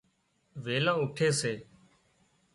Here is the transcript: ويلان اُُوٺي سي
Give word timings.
ويلان 0.63 0.95
اُُوٺي 0.99 1.29
سي 1.39 1.53